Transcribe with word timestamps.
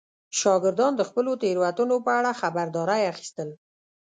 شاګردان 0.39 0.93
د 0.97 1.01
خپلو 1.09 1.31
تېروتنو 1.41 1.95
په 2.05 2.11
اړه 2.19 2.39
خبرداری 2.41 3.01
اخیستل. 3.13 3.49